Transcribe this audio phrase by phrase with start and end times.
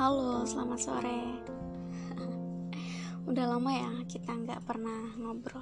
[0.00, 1.44] Halo, selamat sore.
[3.28, 5.60] Udah lama ya kita nggak pernah ngobrol.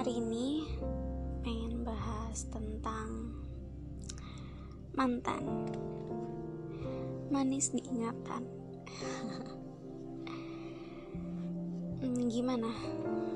[0.00, 0.64] Hari ini
[1.44, 3.36] pengen bahas tentang
[4.96, 5.68] mantan.
[7.28, 8.48] Manis diingatan.
[12.00, 12.72] hmm, gimana?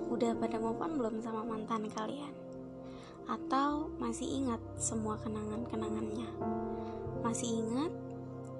[0.09, 2.33] Udah pada move on belum sama mantan kalian?
[3.29, 6.29] Atau masih ingat semua kenangan-kenangannya?
[7.21, 7.93] Masih ingat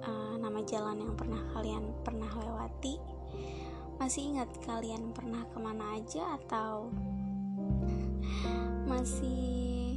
[0.03, 2.99] uh, nama jalan yang pernah kalian pernah lewati?
[3.95, 6.91] Masih ingat kalian pernah ke mana aja atau
[8.91, 9.95] masih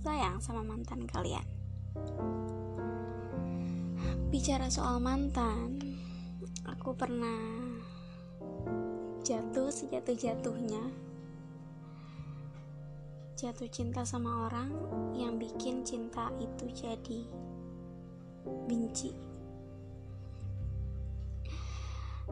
[0.00, 1.44] sayang sama mantan kalian?
[4.32, 5.80] Bicara soal mantan,
[6.64, 7.40] aku pernah
[9.24, 11.08] jatuh sejatuh-jatuhnya
[13.38, 14.74] jatuh cinta sama orang
[15.14, 17.22] yang bikin cinta itu jadi
[18.68, 19.12] benci.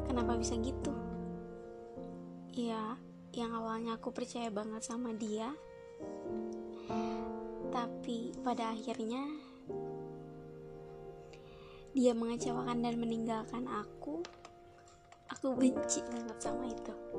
[0.06, 0.92] Kenapa bisa gitu?
[2.56, 2.96] Ya,
[3.36, 5.52] yang awalnya aku percaya banget sama dia,
[7.68, 9.24] tapi pada akhirnya
[11.92, 14.24] dia mengecewakan dan meninggalkan aku.
[15.36, 16.94] Aku benci banget sama itu.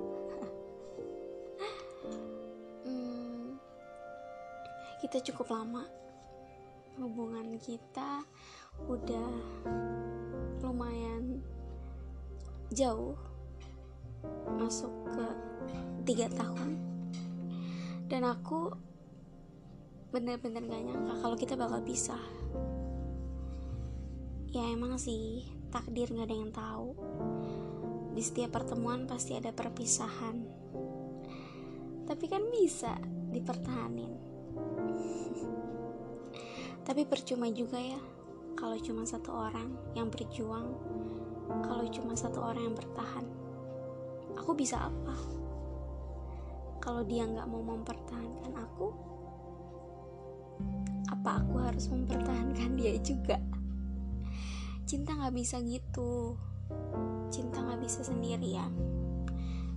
[4.98, 6.06] kita cukup lama
[6.98, 8.26] hubungan kita
[8.90, 9.31] udah
[10.66, 11.42] lumayan
[12.73, 13.16] jauh
[14.58, 15.25] masuk ke
[16.09, 16.78] tiga tahun.
[18.08, 18.73] Dan aku
[20.09, 22.23] bener-bener gak nyangka kalau kita bakal pisah.
[24.50, 26.98] Ya emang sih takdir gak ada yang tahu.
[28.18, 30.42] Di setiap pertemuan pasti ada perpisahan.
[32.08, 32.98] Tapi kan bisa
[33.30, 34.27] dipertahanin
[36.88, 38.00] tapi percuma juga ya
[38.58, 40.74] kalau cuma satu orang yang berjuang,
[41.62, 43.25] kalau cuma satu orang yang bertahan.
[44.34, 45.14] Aku bisa apa?
[46.81, 48.88] Kalau dia nggak mau mempertahankan aku,
[51.14, 53.38] apa aku harus mempertahankan dia juga?
[54.90, 56.34] Cinta nggak bisa gitu.
[57.30, 58.74] Cinta nggak bisa sendirian.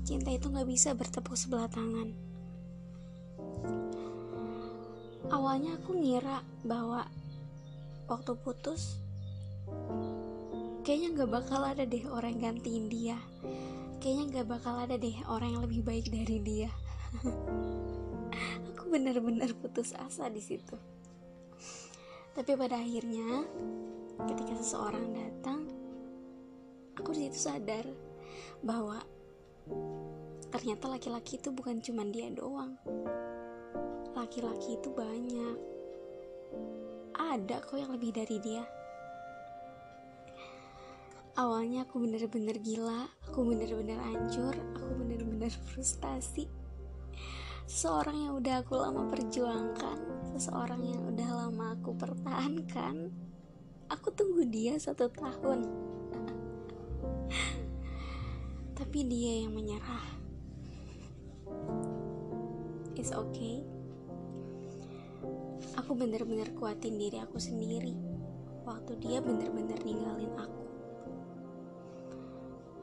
[0.09, 2.29] Cinta itu nggak bisa bertepuk sebelah tangan
[5.30, 7.06] awalnya aku ngira bahwa
[8.10, 8.98] waktu putus
[10.82, 13.18] kayaknya gak bakal ada deh orang yang gantiin dia.
[14.02, 16.70] Kayaknya gak bakal ada deh orang yang lebih baik dari dia.
[18.74, 20.74] Aku benar-benar putus asa di situ.
[22.34, 23.46] Tapi pada akhirnya
[24.26, 25.64] ketika seseorang datang
[26.98, 27.86] aku di situ sadar
[28.60, 29.00] bahwa
[30.52, 32.76] ternyata laki-laki itu bukan cuma dia doang
[34.15, 35.56] laki-laki itu banyak.
[37.15, 38.65] Ada kok yang lebih dari dia.
[41.38, 46.50] Awalnya aku bener-bener gila aku bener-bener hancur aku bener-bener frustasi.
[47.70, 49.99] Seseorang yang udah aku lama perjuangkan
[50.34, 53.15] seseorang yang udah lama aku pertahankan
[53.87, 55.70] aku tunggu dia satu tahun.
[58.75, 60.06] Tapi dia yang menyerah.
[62.99, 63.79] It's okay
[65.76, 67.94] aku bener-bener kuatin diri aku sendiri
[68.65, 70.65] waktu dia bener-bener ninggalin aku.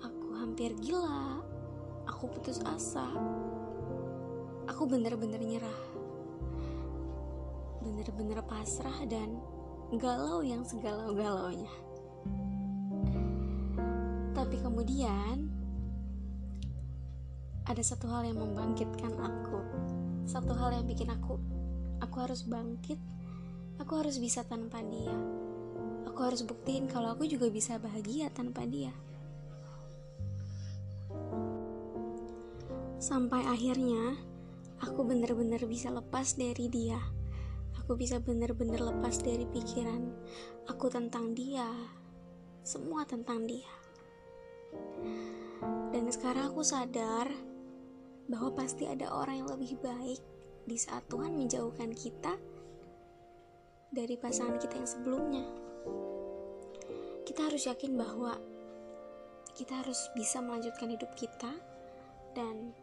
[0.04, 1.42] Aku hampir gila.
[2.08, 3.08] Aku putus asa.
[4.68, 5.82] Aku bener-bener nyerah.
[7.84, 9.38] Bener-bener pasrah dan
[9.96, 11.88] galau yang segalau-galaunya
[14.48, 15.52] tapi kemudian
[17.68, 19.60] ada satu hal yang membangkitkan aku.
[20.24, 21.36] Satu hal yang bikin aku
[22.18, 22.98] Aku harus bangkit.
[23.78, 25.14] Aku harus bisa tanpa dia.
[26.10, 28.90] Aku harus buktiin kalau aku juga bisa bahagia tanpa dia.
[32.98, 34.18] Sampai akhirnya,
[34.82, 36.98] aku benar-benar bisa lepas dari dia.
[37.86, 40.10] Aku bisa benar-benar lepas dari pikiran
[40.66, 41.70] aku tentang dia.
[42.66, 43.70] Semua tentang dia.
[45.94, 47.30] Dan sekarang aku sadar
[48.25, 50.37] bahwa pasti ada orang yang lebih baik
[50.68, 52.36] di saat Tuhan menjauhkan kita
[53.88, 55.46] dari pasangan kita yang sebelumnya.
[57.24, 58.36] Kita harus yakin bahwa
[59.56, 61.50] kita harus bisa melanjutkan hidup kita
[62.36, 62.75] dan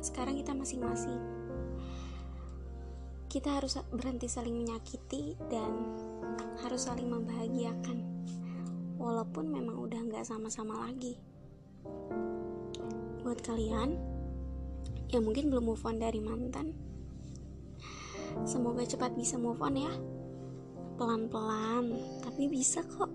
[0.00, 1.20] sekarang kita masing-masing.
[3.28, 5.72] Kita harus berhenti saling menyakiti dan
[6.64, 8.00] harus saling membahagiakan.
[8.96, 11.16] Walaupun memang udah nggak sama-sama lagi.
[13.24, 14.11] Buat kalian,
[15.12, 16.72] yang mungkin belum move on dari mantan.
[18.48, 19.92] Semoga cepat bisa move on ya.
[20.92, 23.10] pelan-pelan, tapi bisa kok.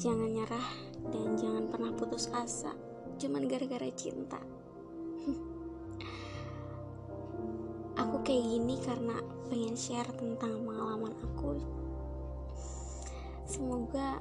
[0.00, 0.68] Jangan nyerah
[1.12, 2.74] dan jangan pernah putus asa,
[3.20, 4.40] cuman gara-gara cinta.
[8.02, 11.60] aku kayak gini karena pengen share tentang pengalaman aku.
[13.46, 14.18] Semoga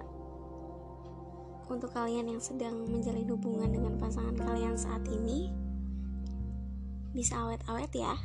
[1.71, 5.62] untuk kalian yang sedang menjalin hubungan dengan pasangan kalian saat ini
[7.13, 8.17] bisa awet-awet ya?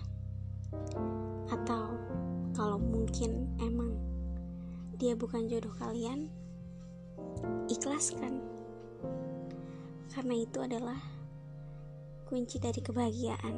[1.52, 1.94] Atau
[2.56, 3.94] kalau mungkin emang
[4.99, 6.32] dia bukan jodoh kalian
[7.69, 8.43] ikhlaskan.
[10.11, 10.99] Karena itu adalah
[12.26, 13.56] kunci dari kebahagiaan.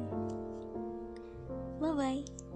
[1.81, 2.50] Bye bye